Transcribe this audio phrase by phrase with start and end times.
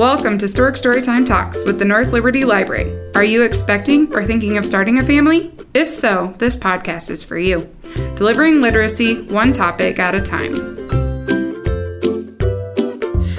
[0.00, 2.90] Welcome to Stork Storytime Talks with the North Liberty Library.
[3.14, 5.52] Are you expecting or thinking of starting a family?
[5.74, 7.68] If so, this podcast is for you.
[8.14, 10.54] Delivering literacy one topic at a time.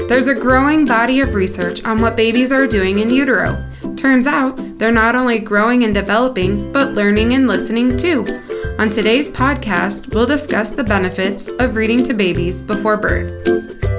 [0.08, 3.68] There's a growing body of research on what babies are doing in utero.
[3.98, 8.24] Turns out they're not only growing and developing, but learning and listening too.
[8.78, 13.91] On today's podcast, we'll discuss the benefits of reading to babies before birth.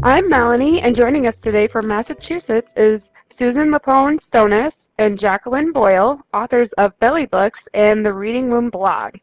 [0.00, 3.00] I'm Melanie, and joining us today from Massachusetts is
[3.36, 9.14] Susan Lupone Stonis and Jacqueline Boyle, authors of Belly Books and the Reading Womb blog.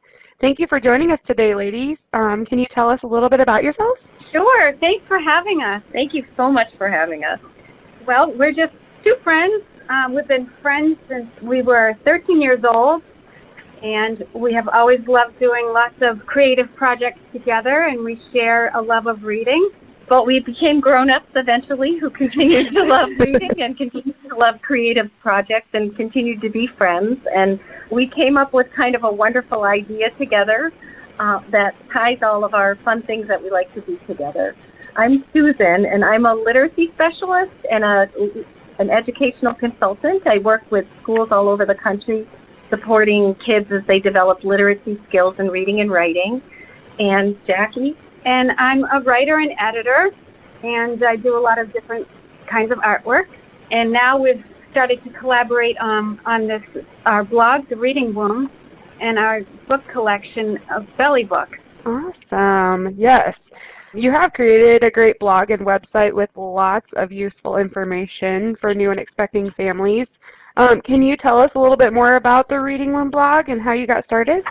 [0.41, 1.97] Thank you for joining us today, ladies.
[2.11, 4.01] Um, can you tell us a little bit about yourselves?
[4.33, 4.73] Sure.
[4.81, 5.81] Thanks for having us.
[5.93, 7.39] Thank you so much for having us.
[8.05, 8.73] Well, we're just
[9.05, 9.63] two friends.
[9.89, 13.01] Um, we've been friends since we were 13 years old,
[13.81, 18.81] and we have always loved doing lots of creative projects together, and we share a
[18.81, 19.69] love of reading.
[20.07, 25.07] But we became grown-ups eventually who continued to love reading and continued to love creative
[25.21, 27.17] projects and continued to be friends.
[27.33, 27.59] And
[27.91, 30.71] we came up with kind of a wonderful idea together
[31.19, 34.55] uh, that ties all of our fun things that we like to do together.
[34.95, 38.05] I'm Susan, and I'm a literacy specialist and a
[38.77, 40.23] an educational consultant.
[40.27, 42.27] I work with schools all over the country
[42.69, 46.41] supporting kids as they develop literacy skills in reading and writing.
[46.99, 47.95] And Jackie?
[48.25, 50.09] And I'm a writer and editor,
[50.63, 52.07] and I do a lot of different
[52.49, 53.25] kinds of artwork.
[53.71, 58.49] And now we've started to collaborate um, on this our blog, The Reading Womb,
[58.99, 61.57] and our book collection of Belly Books.
[61.85, 62.95] Awesome.
[62.97, 63.33] Yes.
[63.93, 68.91] You have created a great blog and website with lots of useful information for new
[68.91, 70.07] and expecting families.
[70.57, 73.61] Um, can you tell us a little bit more about the Reading Womb blog and
[73.61, 74.43] how you got started?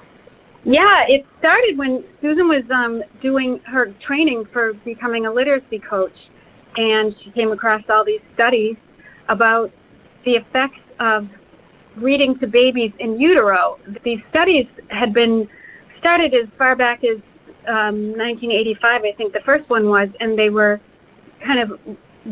[0.66, 6.14] Yeah, it started when Susan was um, doing her training for becoming a literacy coach,
[6.76, 8.76] and she came across all these studies
[9.28, 9.70] about
[10.24, 11.24] the effects of
[11.96, 13.78] reading to babies in utero.
[14.04, 15.46] These studies had been
[15.98, 17.20] started as far back as
[17.68, 20.80] um, 1985, I think the first one was, and they were
[21.46, 21.78] kind of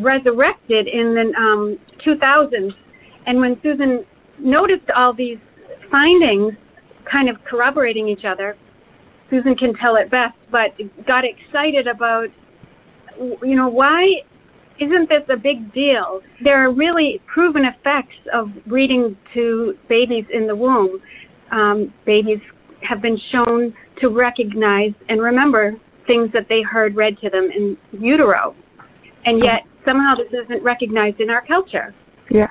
[0.02, 2.70] resurrected in the um, 2000s.
[3.26, 4.04] And when Susan
[4.38, 5.38] noticed all these
[5.90, 6.54] findings
[7.10, 8.56] kind of corroborating each other,
[9.30, 10.70] Susan can tell it best, but
[11.06, 12.28] got excited about,
[13.18, 14.04] you know, why
[14.78, 16.20] isn't this a big deal?
[16.44, 21.00] There are really proven effects of reading to babies in the womb.
[21.50, 22.40] Um, babies
[22.88, 25.72] have been shown to recognize and remember
[26.06, 28.54] things that they heard read to them in utero.
[29.24, 31.94] And yet somehow this isn't recognized in our culture.
[32.30, 32.48] Yeah.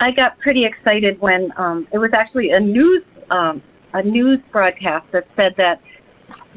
[0.00, 5.06] I got pretty excited when um, it was actually a news um, a news broadcast
[5.12, 5.80] that said that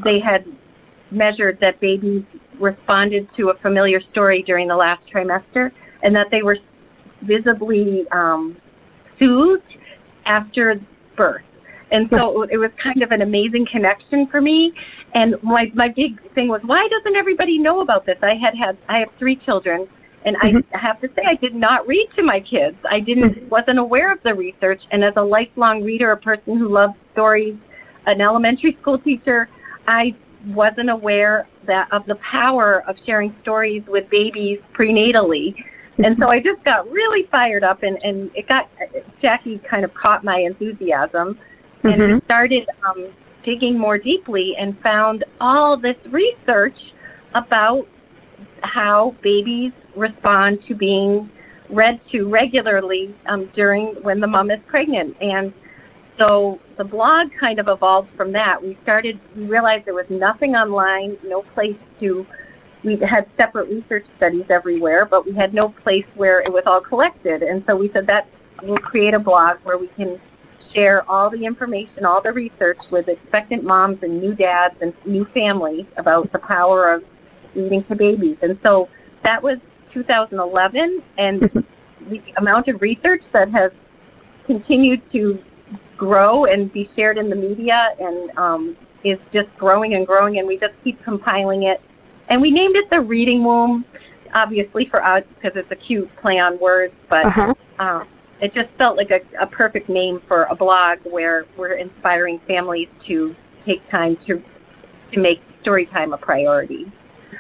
[0.03, 0.45] they had
[1.11, 2.23] measured that babies
[2.59, 5.71] responded to a familiar story during the last trimester,
[6.03, 6.57] and that they were
[7.23, 8.57] visibly um,
[9.17, 9.63] soothed
[10.25, 10.75] after
[11.15, 11.41] birth.
[11.91, 14.71] And so it was kind of an amazing connection for me.
[15.13, 18.17] And my my big thing was, why doesn't everybody know about this?
[18.21, 19.87] I had had I have three children,
[20.25, 20.75] and mm-hmm.
[20.75, 22.77] I have to say I did not read to my kids.
[22.89, 23.49] I didn't mm-hmm.
[23.49, 24.81] wasn't aware of the research.
[24.91, 27.55] And as a lifelong reader, a person who loves stories,
[28.05, 29.49] an elementary school teacher,
[29.87, 30.15] I
[30.47, 35.55] wasn't aware that of the power of sharing stories with babies prenatally.
[35.97, 38.69] And so I just got really fired up, and and it got
[39.21, 41.37] Jackie kind of caught my enthusiasm
[41.83, 42.25] and mm-hmm.
[42.25, 43.13] started um,
[43.43, 46.77] digging more deeply and found all this research
[47.35, 47.85] about
[48.63, 51.29] how babies respond to being
[51.69, 55.15] read to regularly um, during when the mom is pregnant.
[55.21, 55.53] And
[56.17, 58.55] so the blog kind of evolved from that.
[58.61, 62.25] We started, we realized there was nothing online, no place to,
[62.83, 66.81] we had separate research studies everywhere, but we had no place where it was all
[66.81, 67.43] collected.
[67.43, 68.27] And so we said that
[68.63, 70.19] we'll create a blog where we can
[70.73, 75.25] share all the information, all the research with expectant moms and new dads and new
[75.33, 77.03] families about the power of
[77.55, 78.37] reading to babies.
[78.41, 78.87] And so
[79.23, 79.57] that was
[79.93, 81.41] 2011, and
[82.09, 83.71] the amount of research that has
[84.45, 85.39] continued to
[85.97, 90.47] grow and be shared in the media and um, is just growing and growing, and
[90.47, 91.81] we just keep compiling it.
[92.29, 93.85] And we named it the Reading Womb,
[94.33, 97.25] obviously for us because it's a cute play on words, but.
[97.25, 97.53] Uh-huh.
[97.79, 98.03] Uh,
[98.41, 102.87] it just felt like a, a perfect name for a blog where we're inspiring families
[103.07, 103.35] to
[103.65, 104.41] take time to
[105.13, 106.85] to make story time a priority.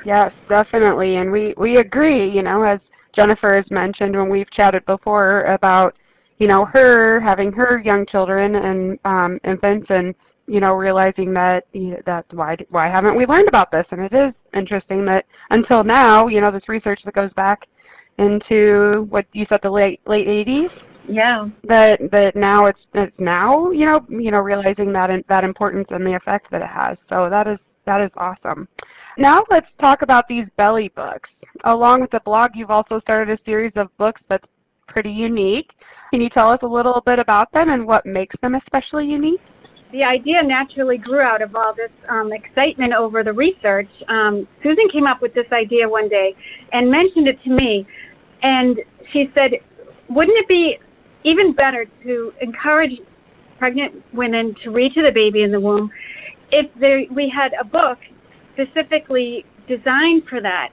[0.05, 2.29] Yes, definitely, and we we agree.
[2.29, 2.79] You know, as
[3.15, 5.95] Jennifer has mentioned when we've chatted before about
[6.37, 10.15] you know her having her young children and um, infants and
[10.49, 13.85] you know, realizing that you know, that's why why haven't we learned about this?
[13.91, 17.59] And it is interesting that until now, you know, this research that goes back
[18.17, 20.69] into what you said the late late 80s.
[21.07, 21.47] Yeah.
[21.63, 26.05] That that now it's it's now you know you know realizing that that importance and
[26.05, 26.97] the effect that it has.
[27.09, 28.67] So that is that is awesome.
[29.19, 31.29] Now let's talk about these belly books.
[31.65, 34.45] Along with the blog, you've also started a series of books that's
[34.87, 35.69] pretty unique.
[36.11, 39.41] Can you tell us a little bit about them and what makes them especially unique?
[39.91, 43.89] The idea naturally grew out of all this um, excitement over the research.
[44.07, 46.33] Um, Susan came up with this idea one day
[46.71, 47.85] and mentioned it to me.
[48.41, 48.79] And
[49.11, 49.51] she said,
[50.09, 50.77] wouldn't it be
[51.25, 52.93] even better to encourage
[53.57, 55.91] pregnant women to read to the baby in the womb
[56.51, 57.97] if there, we had a book
[58.59, 60.69] specifically designed for that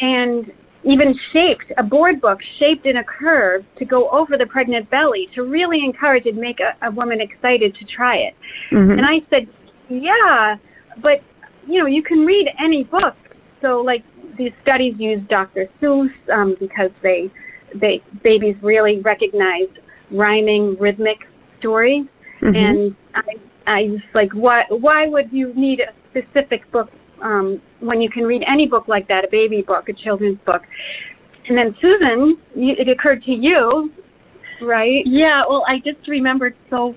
[0.00, 0.46] and
[0.84, 5.28] even shaped, a board book shaped in a curve to go over the pregnant belly
[5.34, 8.34] to really encourage and make a, a woman excited to try it.
[8.72, 8.92] Mm-hmm.
[8.92, 9.48] And I said,
[9.88, 10.56] yeah,
[11.02, 11.20] but
[11.66, 13.14] you know, you can read any book.
[13.60, 14.04] So like
[14.38, 15.66] these studies use Dr.
[15.82, 17.30] Seuss um, because they,
[17.74, 19.68] they babies really recognize
[20.12, 21.18] rhyming, rhythmic
[21.58, 22.06] stories.
[22.40, 22.54] Mm-hmm.
[22.54, 23.20] And I,
[23.66, 26.57] I was like, why, why would you need a specific
[27.88, 30.62] when you can read any book like that, a baby book, a children's book.
[31.48, 33.90] And then Susan, you, it occurred to you,
[34.62, 35.02] right?
[35.06, 36.94] Yeah, well, I just remembered so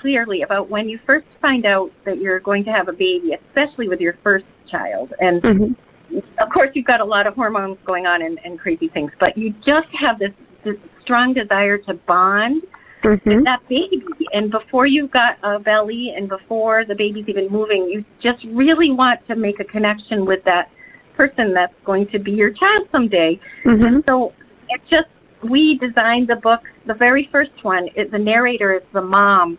[0.00, 3.88] clearly about when you first find out that you're going to have a baby, especially
[3.88, 5.12] with your first child.
[5.20, 6.16] And mm-hmm.
[6.42, 9.36] of course, you've got a lot of hormones going on and, and crazy things, but
[9.36, 10.32] you just have this,
[10.64, 12.62] this strong desire to bond
[13.02, 13.44] mm-hmm.
[13.44, 14.02] that baby.
[14.32, 18.90] And before you've got a belly and before the baby's even moving, you just really
[18.90, 20.70] want to make a connection with that
[21.16, 23.38] person that's going to be your child someday.
[23.66, 24.00] Mm-hmm.
[24.06, 24.32] So
[24.68, 25.08] it's just,
[25.48, 29.58] we designed the book, the very first one, is the narrator is the mom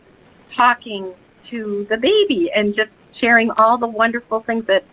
[0.55, 1.13] talking
[1.51, 4.83] to the baby and just sharing all the wonderful things that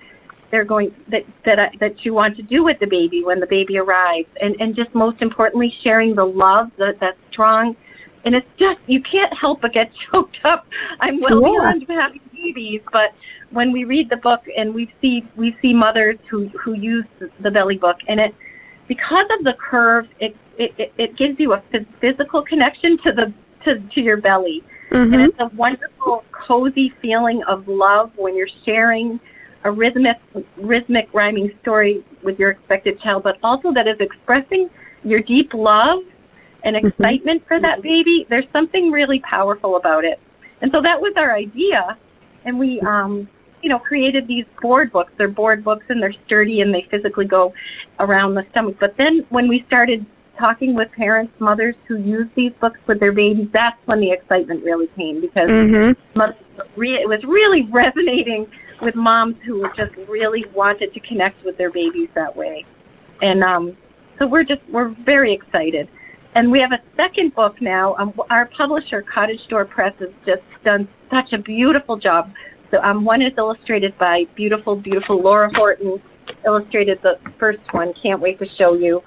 [0.50, 3.78] they're going that that that you want to do with the baby when the baby
[3.78, 7.76] arrives and and just most importantly sharing the love that that strong
[8.24, 10.66] and it's just you can't help but get choked up.
[11.00, 11.48] I'm well yeah.
[11.48, 13.10] beyond having babies, but
[13.50, 17.04] when we read the book and we see we see mothers who who use
[17.42, 18.34] the belly book, and it
[18.88, 21.62] because of the curve, it it it gives you a
[22.00, 23.32] physical connection to the
[23.64, 25.12] to to your belly, mm-hmm.
[25.12, 29.20] and it's a wonderful cozy feeling of love when you're sharing
[29.64, 30.16] a rhythmic
[30.56, 34.68] rhythmic rhyming story with your expected child, but also that is expressing
[35.04, 36.00] your deep love
[36.64, 36.86] and mm-hmm.
[36.86, 40.18] excitement for that baby, there's something really powerful about it.
[40.62, 41.96] And so that was our idea.
[42.44, 43.28] And we, um,
[43.62, 45.12] you know, created these board books.
[45.18, 47.52] They're board books and they're sturdy and they physically go
[47.98, 48.76] around the stomach.
[48.80, 50.04] But then when we started
[50.38, 54.64] talking with parents, mothers who use these books with their babies, that's when the excitement
[54.64, 56.20] really came because mm-hmm.
[56.20, 58.46] it was really resonating
[58.80, 62.64] with moms who just really wanted to connect with their babies that way.
[63.20, 63.76] And um,
[64.18, 65.88] so we're just we're very excited.
[66.34, 67.96] And we have a second book now.
[67.96, 72.30] Um, our publisher, Cottage Door Press, has just done such a beautiful job.
[72.70, 76.00] So um, one is illustrated by beautiful, beautiful Laura Horton,
[76.46, 77.92] illustrated the first one.
[78.00, 79.02] Can't wait to show you.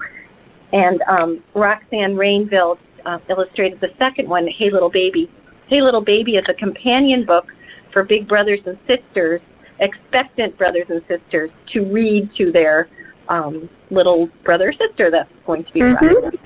[0.72, 2.76] And um, Roxanne Rainville
[3.06, 5.30] uh, illustrated the second one, Hey Little Baby.
[5.68, 7.46] Hey Little Baby is a companion book
[7.92, 9.40] for big brothers and sisters,
[9.80, 12.88] expectant brothers and sisters, to read to their
[13.28, 16.36] um, little brother or sister that's going to be mm-hmm.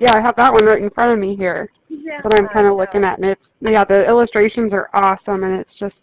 [0.00, 1.70] Yeah, I have that one right in front of me here.
[1.88, 5.60] Yeah, that I'm kind of looking at, and it's yeah, the illustrations are awesome, and
[5.60, 5.94] it's just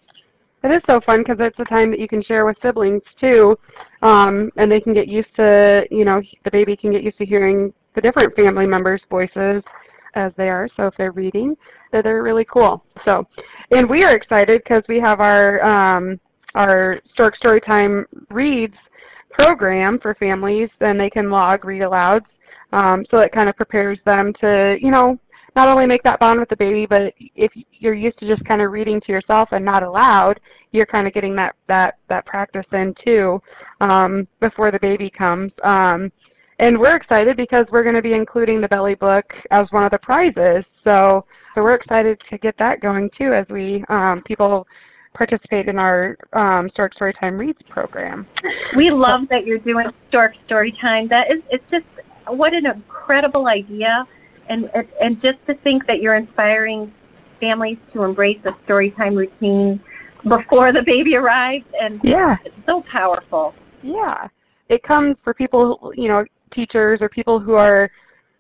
[0.64, 3.58] it is so fun because it's a time that you can share with siblings too,
[4.02, 7.26] um, and they can get used to you know the baby can get used to
[7.26, 9.64] hearing the different family members' voices
[10.16, 10.68] as they are.
[10.78, 11.56] So if they're reading,
[11.92, 12.84] that they're really cool.
[13.08, 13.28] So,
[13.72, 16.20] and we are excited because we have our um,
[16.56, 18.76] our Stork Storytime Reads
[19.32, 22.26] program for families, and they can log read alouds
[22.72, 25.20] um, so it kind of prepares them to, you know,
[25.56, 28.62] not only make that bond with the baby, but if you're used to just kind
[28.62, 30.40] of reading to yourself and not aloud,
[30.72, 33.42] you're kind of getting that that that practice in too
[33.82, 35.52] um, before the baby comes.
[35.64, 36.12] Um,
[36.60, 39.92] and we're excited because we're going to be including the belly book as one of
[39.92, 40.64] the prizes.
[40.88, 44.66] So so we're excited to get that going too as we um, people
[45.14, 48.26] participate in our um, Stork Storytime Reads program.
[48.78, 51.10] We love that you're doing Stork Storytime.
[51.10, 51.86] That is, it's just
[52.36, 54.06] what an incredible idea,
[54.50, 54.70] and
[55.00, 56.94] and just to think that you're inspiring
[57.40, 59.82] families to embrace a story time routine
[60.24, 63.54] before the baby arrives, and yeah, it's so powerful.
[63.84, 64.28] Yeah,
[64.70, 66.24] it comes for people, you know,
[66.54, 67.90] teachers or people who are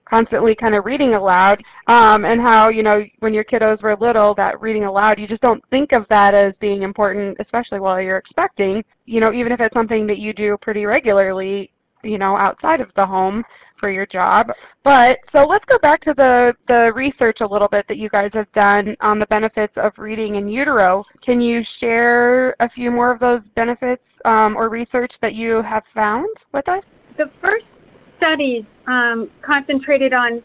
[0.09, 4.35] constantly kind of reading aloud, um, and how you know when your kiddos were little,
[4.35, 8.17] that reading aloud, you just don't think of that as being important, especially while you're
[8.17, 8.83] expecting.
[9.05, 11.71] You know, even if it's something that you do pretty regularly,
[12.03, 13.43] you know, outside of the home
[13.81, 14.47] for your job.
[14.85, 18.29] But so let's go back to the the research a little bit that you guys
[18.33, 21.03] have done on the benefits of reading in utero.
[21.25, 25.83] Can you share a few more of those benefits um, or research that you have
[25.93, 26.83] found with us?
[27.17, 27.65] The first
[28.17, 30.41] studies um, concentrated on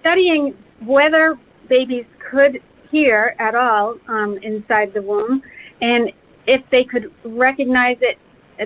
[0.00, 0.54] studying
[0.84, 2.58] whether babies could
[2.90, 5.40] hear at all um, inside the womb,
[5.80, 6.10] and
[6.46, 8.18] if they could recognize it,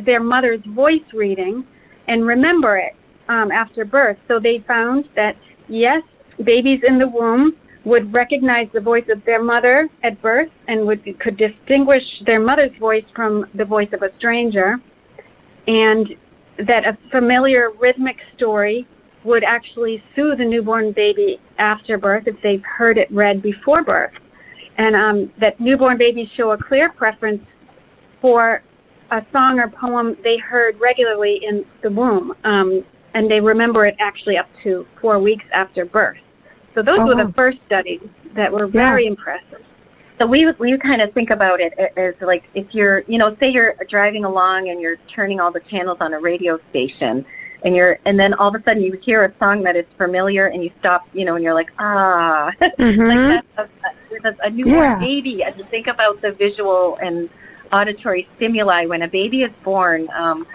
[0.04, 1.64] their mother's voice reading,
[2.08, 2.94] and remember it
[3.28, 4.16] um, after birth.
[4.28, 5.32] So they found that
[5.68, 6.02] yes,
[6.44, 11.04] babies in the womb would recognize the voice of their mother at birth and would
[11.20, 14.76] could distinguish their mother's voice from the voice of a stranger,
[15.66, 16.08] and
[16.58, 18.86] that a familiar rhythmic story
[19.24, 24.12] would actually soothe a newborn baby after birth if they've heard it read before birth,
[24.78, 27.42] and um, that newborn babies show a clear preference
[28.20, 28.62] for
[29.10, 32.32] a song or poem they heard regularly in the womb.
[32.44, 32.82] Um,
[33.14, 36.18] and they remember it actually up to four weeks after birth.
[36.74, 38.00] So those were the first studies
[38.34, 39.60] that were very impressive.
[40.18, 43.50] So we we kind of think about it as like if you're you know say
[43.50, 47.24] you're driving along and you're turning all the channels on a radio station
[47.64, 50.46] and you're and then all of a sudden you hear a song that is familiar
[50.46, 53.08] and you stop you know and you're like ah Mhm.
[53.08, 53.70] like that's
[54.24, 54.98] a, a, a newborn Yeah.
[54.98, 57.28] baby and you think about the visual and
[57.72, 60.46] auditory stimuli when a baby is born um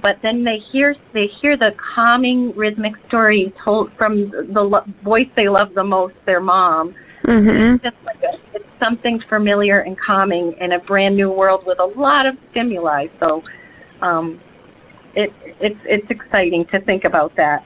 [0.00, 5.28] but then they hear they hear the calming rhythmic story told from the lo- voice
[5.36, 6.94] they love the most their mom
[7.24, 7.82] Mhm.
[7.82, 11.84] just like a, it's something familiar and calming in a brand new world with a
[11.84, 13.06] lot of stimuli.
[13.20, 13.42] So,
[14.00, 14.40] um,
[15.14, 17.64] it it's it's exciting to think about that.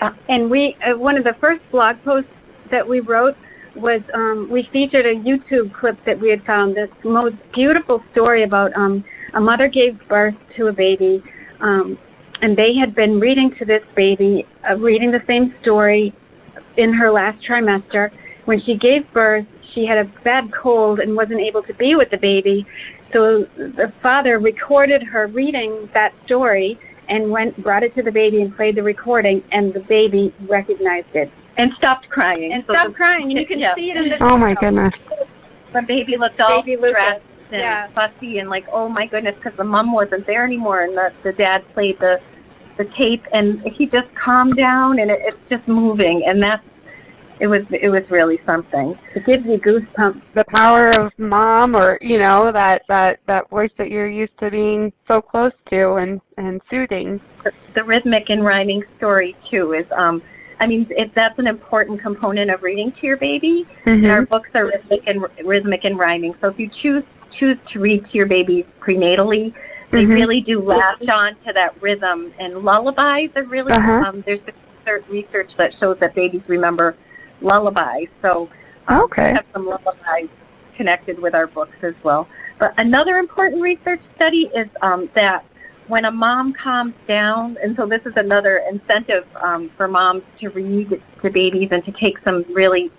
[0.00, 2.30] Uh, and we uh, one of the first blog posts
[2.70, 3.36] that we wrote
[3.74, 8.42] was um, we featured a YouTube clip that we had found this most beautiful story
[8.42, 11.22] about um, a mother gave birth to a baby,
[11.60, 11.98] um,
[12.42, 16.14] and they had been reading to this baby, uh, reading the same story
[16.76, 18.10] in her last trimester.
[18.44, 22.10] When she gave birth, she had a bad cold and wasn't able to be with
[22.10, 22.66] the baby.
[23.12, 28.42] So the father recorded her reading that story and went brought it to the baby
[28.42, 32.52] and played the recording, and the baby recognized it And stopped crying.
[32.52, 33.30] and So stopped the- crying.
[33.30, 33.74] And you can yeah.
[33.76, 34.92] see it in the Oh my goodness.
[35.72, 37.88] The baby looked all Baby Lucas, stressed and yeah.
[37.94, 41.32] fussy and like, oh my goodness, because the mom wasn't there anymore, and the the
[41.32, 42.16] dad played the
[42.78, 46.62] the tape, and he just calmed down, and it, it's just moving, and that's
[47.40, 48.94] it was it was really something.
[49.14, 50.22] It gives you goosebumps.
[50.34, 54.50] The power of mom or, you know, that, that, that voice that you're used to
[54.50, 57.20] being so close to and, and soothing.
[57.44, 60.22] the, the rhythmic and rhyming story too is um
[60.58, 63.64] I mean it, that's an important component of reading to your baby.
[63.84, 66.34] And our books are rhythmic and rhythmic and rhyming.
[66.40, 67.04] So if you choose
[67.38, 69.52] choose to read to your babies prenatally,
[69.92, 70.14] they Mhm.
[70.14, 72.32] really do latch on to that rhythm.
[72.38, 74.04] And lullabies are really Uh-huh.
[74.04, 74.40] um, there's
[74.84, 76.94] research research that shows that babies remember
[77.40, 78.08] lullabies.
[78.22, 78.48] So
[78.88, 79.30] um, Okay.
[79.30, 80.30] we have some lullabies
[80.76, 82.28] connected with our books as well.
[82.58, 85.44] But another important research study is um, that
[85.88, 90.48] when a mom calms down, and so this is another incentive um, for moms to
[90.48, 92.90] read to babies and to take some really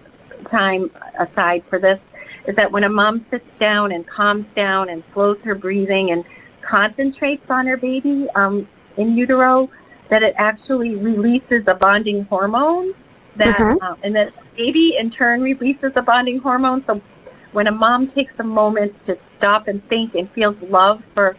[0.49, 0.89] time
[1.19, 1.99] aside for this,
[2.47, 6.23] is that when a mom sits down and calms down and slows her breathing and
[6.67, 9.69] concentrates on her baby um, in utero,
[10.09, 12.93] that it actually releases a bonding hormone
[13.35, 13.77] that Mhm.
[13.81, 16.83] uh, and that baby in turn releases a bonding hormone.
[16.87, 17.01] So
[17.51, 21.35] when a mom takes a moment to stop and think and feels love for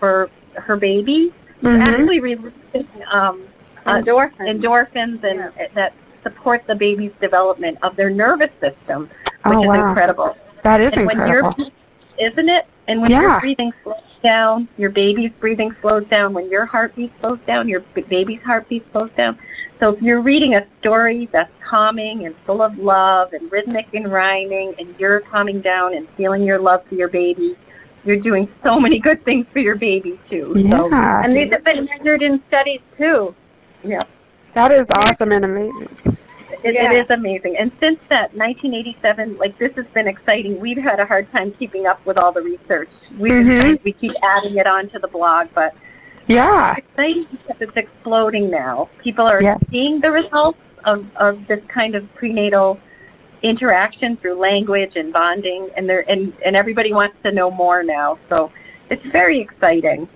[0.00, 1.32] for her baby,
[1.62, 1.82] Mhm.
[1.82, 3.42] actually releases um,
[3.84, 4.48] uh, Endorphins.
[4.48, 9.08] endorphins and that support the baby's development of their nervous system,
[9.44, 9.88] which Oh, is wow.
[9.88, 10.36] incredible.
[10.66, 11.54] That is and when incredible.
[12.18, 12.64] you're, isn't it?
[12.88, 13.20] And when Yeah.
[13.22, 16.34] your breathing slows down, your baby's breathing slows down.
[16.34, 19.38] When your heartbeat slows down, your baby's heartbeat slows down.
[19.78, 24.10] So if you're reading a story that's calming and full of love and rhythmic and
[24.10, 27.54] rhyming, and you're calming down and feeling your love for your baby,
[28.04, 30.52] you're doing so many good things for your baby too.
[30.70, 31.22] So, Yeah.
[31.22, 33.34] and these have been measured in studies too.
[33.84, 34.02] yeah.
[34.54, 36.15] That is awesome and amazing.
[36.66, 36.90] It, Yeah.
[36.92, 37.56] it is amazing.
[37.58, 40.58] And since that 1987, like this has been exciting.
[40.60, 42.88] We've had a hard time keeping up with all the research.
[43.18, 43.84] We Mhm.
[43.84, 45.74] we keep adding it onto the blog, but
[46.26, 46.72] Yeah.
[46.72, 48.88] it's exciting because it's exploding now.
[48.98, 49.58] People are Yeah.
[49.70, 52.80] seeing the results of of this kind of prenatal
[53.42, 58.18] interaction through language and bonding, and they're and and everybody wants to know more now.
[58.28, 58.50] So
[58.90, 60.08] it's very exciting.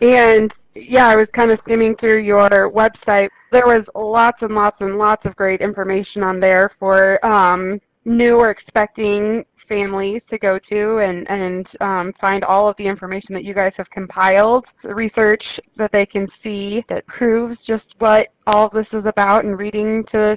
[0.00, 3.28] And yeah, I was kind of skimming through your website.
[3.50, 8.36] There was lots and lots and lots of great information on there for um, new
[8.36, 13.44] or expecting families to go to and and um, find all of the information that
[13.44, 15.42] you guys have compiled, the research
[15.76, 20.36] that they can see that proves just what all this is about, and reading to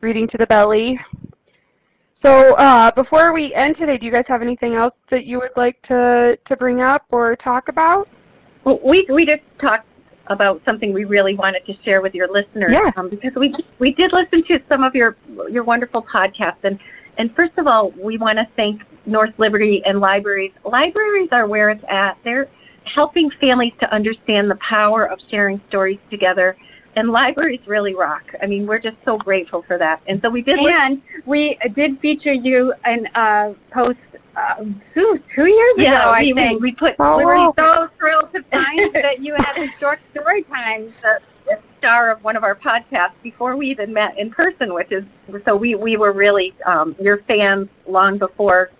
[0.00, 0.98] reading to the belly.
[2.24, 5.56] So uh, before we end today, do you guys have anything else that you would
[5.56, 8.08] like to to bring up or talk about?
[8.64, 9.86] We we just talked
[10.28, 12.90] about something we really wanted to share with your listeners yeah.
[12.96, 15.16] um, because we we did listen to some of your
[15.50, 16.78] your wonderful podcasts and
[17.18, 20.52] and first of all we want to thank North Liberty and libraries.
[20.64, 22.16] Libraries are where it's at.
[22.24, 22.48] They're
[22.94, 26.56] helping families to understand the power of sharing stories together.
[26.96, 28.22] And libraries really rock.
[28.42, 30.00] I mean, we're just so grateful for that.
[30.06, 30.58] And so we did.
[30.58, 33.98] And we did feature you in a post
[34.36, 36.60] uh, two, two years yeah, ago, I we, think.
[36.60, 36.92] We, we put.
[36.98, 40.92] Oh, we were so thrilled to find that you had a short story time.
[41.02, 44.90] the, the star of one of our podcasts before we even met in person, which
[44.90, 45.04] is
[45.44, 48.70] so we we were really um, your fans long before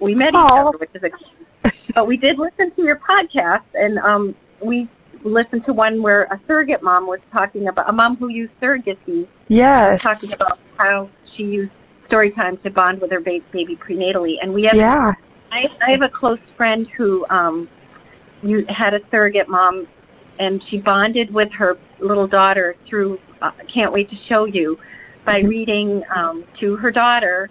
[0.00, 1.70] we met each other, which is a.
[1.94, 4.88] But we did listen to your podcast, and um, we
[5.24, 9.26] listened to one where a surrogate mom was talking about a mom who used surrogacy,
[9.48, 10.00] Yes.
[10.02, 11.72] talking about how she used
[12.06, 15.12] story time to bond with her ba- baby prenatally, and we have Yeah.
[15.52, 17.68] I, I have a close friend who um
[18.42, 19.86] you had a surrogate mom
[20.38, 24.76] and she bonded with her little daughter through uh, can't wait to show you
[25.26, 27.50] by reading um to her daughter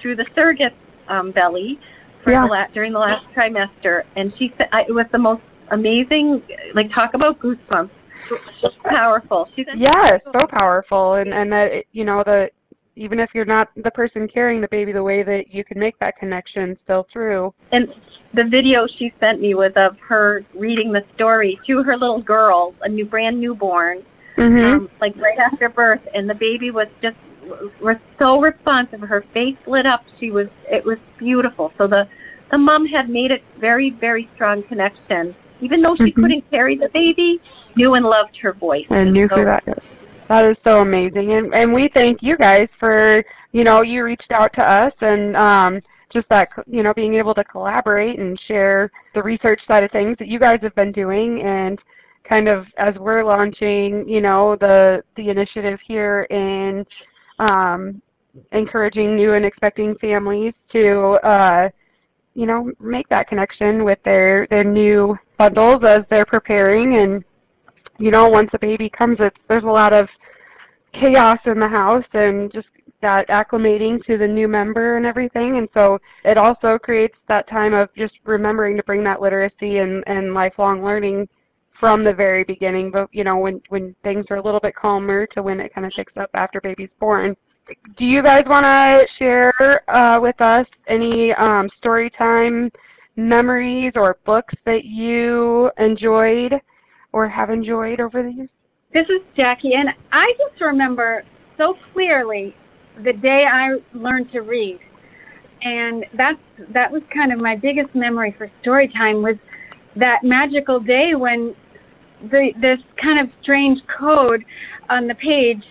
[0.00, 0.72] through the surrogate
[1.08, 1.78] um belly
[2.24, 2.42] for Yeah.
[2.42, 6.42] the la- during the last trimester and she said it was the most amazing
[6.74, 7.90] like talk about goosebumps
[8.84, 12.50] powerful she's Yes, so powerful, and and that it- you know the
[12.96, 15.96] even if you're not the person carrying the baby, the way that you can make
[16.00, 17.54] that connection still through.
[17.72, 17.88] and
[18.34, 22.74] the video she sent me was of her reading the story to her little girl,
[22.82, 24.02] a new brand newborn,
[24.36, 24.72] Mhm.
[24.72, 27.16] um, like right after birth, and the baby was just
[27.80, 29.00] was so responsive.
[29.00, 30.04] Her face lit up.
[30.20, 31.72] She was it was beautiful.
[31.78, 32.06] So the
[32.50, 36.14] the mom had made a very very strong connection, even though she Mhm.
[36.14, 37.40] couldn't carry the baby,
[37.76, 38.86] knew and loved her voice.
[38.90, 39.74] and knew so, who that is.
[40.28, 44.30] That is so amazing, and and we thank you guys for you know you reached
[44.30, 45.80] out to us and um
[46.12, 50.16] just that you know being able to collaborate and share the research side of things
[50.18, 51.78] that you guys have been doing and
[52.28, 56.84] kind of as we're launching you know the the initiative here in
[57.38, 58.00] um
[58.52, 61.68] encouraging new and expecting families to uh
[62.38, 67.24] you know make that connection with their their new bundles as they're preparing and
[67.98, 70.08] you know, once a baby comes, it's there's a lot of
[70.94, 72.68] chaos in the house and just
[73.02, 75.58] that acclimating to the new member and everything.
[75.58, 80.02] And so it also creates that time of just remembering to bring that literacy and,
[80.06, 81.28] and lifelong learning
[81.78, 82.90] from the very beginning.
[82.90, 85.86] But you know, when when things are a little bit calmer to when it kind
[85.86, 87.36] of picks up after baby's born.
[87.98, 89.52] Do you guys want to share
[89.88, 92.70] uh, with us any um, story time
[93.16, 96.52] memories or books that you enjoyed?
[97.12, 98.50] or have enjoyed over the years?
[98.92, 101.22] This is Jackie, and I just remember
[101.56, 102.54] so clearly
[103.04, 104.78] the day I learned to read,
[105.62, 106.38] and that's
[106.72, 109.36] that was kind of my biggest memory for story time was
[109.96, 111.54] that magical day when
[112.22, 114.44] the this kind of strange code
[114.88, 115.62] on the page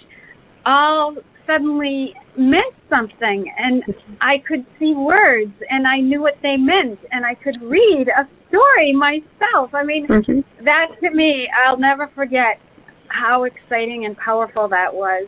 [0.65, 1.15] all
[1.47, 3.83] suddenly meant something and
[4.21, 8.27] I could see words and I knew what they meant and I could read a
[8.49, 9.73] story myself.
[9.73, 10.65] I mean, Mm-hmm.
[10.65, 12.59] that to me, I'll never forget
[13.07, 15.27] how exciting and powerful that was.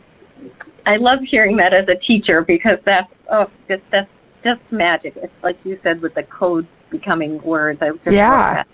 [0.86, 4.08] I love hearing that as a teacher because that's oh just that's
[4.44, 5.14] just magic.
[5.16, 7.80] It's like you said with the codes becoming words.
[7.82, 8.54] I just love Yeah.
[8.54, 8.66] that.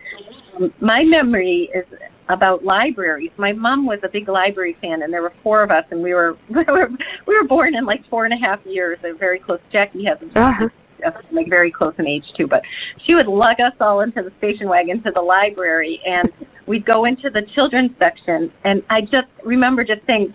[0.57, 1.85] Um, my memory is
[2.29, 3.31] about libraries.
[3.37, 6.15] My mom was a big library fan, and there were four of us, and we
[6.15, 6.91] were we were,
[7.27, 8.99] we were born in like four and a half years.
[9.03, 9.61] They're very close.
[9.73, 10.69] Jackie has Uh-huh.
[11.07, 12.63] uh, like very close in age too, but
[13.05, 16.33] she would lug us all into the station wagon to the library, and
[16.67, 20.35] we'd go into the children's section, and I just remember just saying,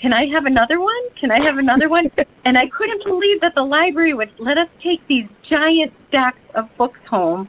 [0.00, 1.02] "Can I have another one?
[1.18, 2.10] Can I have another one?"
[2.44, 6.68] and I couldn't believe that the library would let us take these giant stacks of
[6.76, 7.48] books home.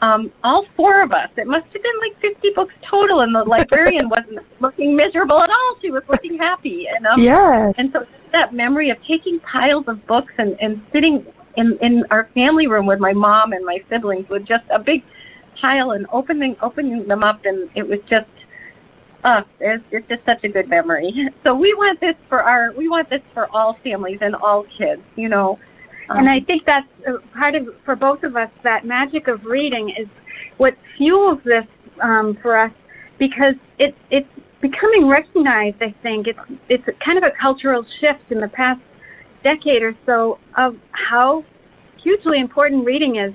[0.00, 1.28] Um, all four of us.
[1.36, 5.50] It must have been like 50 books total, and the librarian wasn't looking miserable at
[5.50, 5.76] all.
[5.82, 7.74] She was looking happy, and um, Yes.
[7.78, 12.28] and so that memory of taking piles of books and, and sitting in, in our
[12.34, 15.02] family room with my mom and my siblings with just a big
[15.60, 18.30] pile and opening opening them up and it was just
[19.24, 21.12] uh it's, it's just such a good memory.
[21.42, 25.02] So we want this for our we want this for all families and all kids,
[25.16, 25.58] you know.
[26.10, 28.50] Um, and I think that's uh, part of for both of us.
[28.64, 30.06] That magic of reading is
[30.56, 31.66] what fuels this
[32.02, 32.72] um, for us
[33.18, 34.28] because it it's
[34.60, 35.76] becoming recognized.
[35.82, 38.80] I think it's it's kind of a cultural shift in the past
[39.42, 41.44] decade or so of how
[42.02, 43.32] hugely important reading is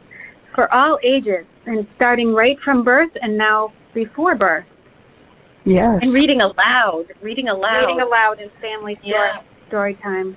[0.56, 4.66] for all ages and starting right from birth and now before birth.
[5.66, 6.00] Yes.
[6.02, 7.88] And reading aloud, reading aloud.
[7.88, 9.42] Reading aloud in family story, Yeah.
[9.68, 10.36] story time.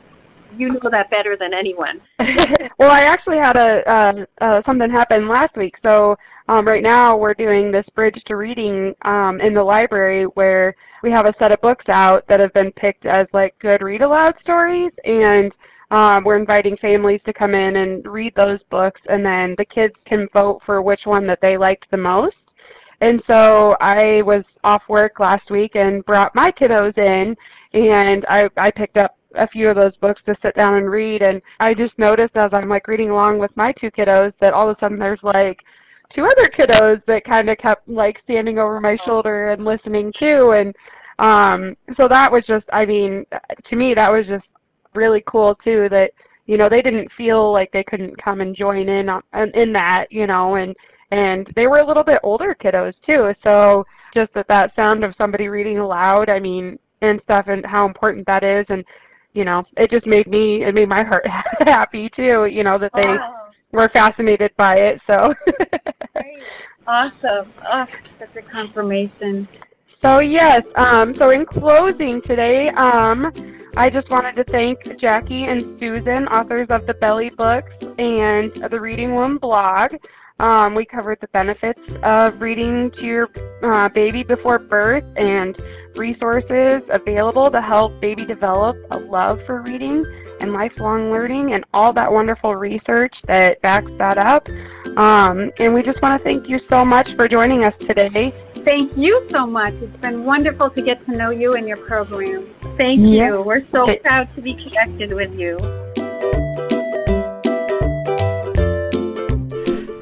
[0.56, 2.00] You know that better than anyone.
[2.78, 5.74] well, I actually had a uh, uh, something happen last week.
[5.86, 6.16] So
[6.48, 11.10] um, right now we're doing this bridge to reading um, in the library where we
[11.10, 14.34] have a set of books out that have been picked as like good read aloud
[14.42, 15.52] stories, and
[15.90, 19.94] um, we're inviting families to come in and read those books, and then the kids
[20.06, 22.36] can vote for which one that they liked the most.
[23.00, 27.36] And so I was off work last week and brought my kiddos in,
[27.72, 31.22] and I I picked up a few of those books to sit down and read.
[31.22, 34.68] And I just noticed as I'm like reading along with my two kiddos that all
[34.68, 35.58] of a sudden there's like
[36.14, 40.54] two other kiddos that kind of kept like standing over my shoulder and listening too
[40.56, 40.74] and
[41.18, 43.24] um so that was just I mean
[43.68, 44.46] to me that was just
[44.94, 46.10] really cool too that
[46.46, 49.22] you know they didn't feel like they couldn't come and join in on
[49.54, 50.74] in that you know and
[51.10, 53.32] and they were a little bit older kiddos too.
[53.44, 57.86] So just that that sound of somebody reading aloud I mean and stuff and how
[57.86, 58.66] important that is.
[58.68, 58.84] And
[59.36, 61.26] you know, it just made me it made my heart
[61.66, 65.00] happy too, you know, that they Oh, were fascinated by it.
[65.06, 65.34] So.
[66.88, 67.52] Awesome.
[67.70, 67.84] Oh,
[68.18, 69.48] Such a confirmation.
[70.02, 73.32] So yes, um, so in closing today, um,
[73.76, 78.78] I just wanted to thank Jackie and Susan, authors of the Belly Books and the
[78.80, 79.94] Reading Womb blog.
[80.38, 83.30] Um, we covered the benefits of reading to your
[83.62, 85.56] uh, baby before birth and
[85.96, 90.04] resources available to help baby develop a love for reading
[90.40, 94.48] and lifelong learning and all that wonderful research that backs that up.
[94.98, 98.34] Um, and we just want to thank you so much for joining us today.
[98.64, 99.74] Thank you so much.
[99.74, 102.48] It's been wonderful to get to know you and your program.
[102.76, 103.42] thank you.
[103.44, 105.58] We're so proud to be connected with you.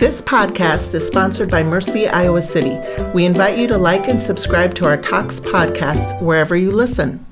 [0.05, 2.79] This podcast is sponsored by Mercy Iowa City.
[3.15, 7.25] We invite you to like and subscribe to our Talks podcast wherever you listen.